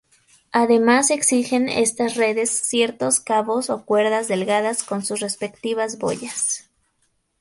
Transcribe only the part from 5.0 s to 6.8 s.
sus respectivas boyas.